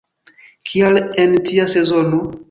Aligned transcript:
Kial 0.69 0.97
en 1.23 1.35
tia 1.49 1.67
sezono? 1.75 2.23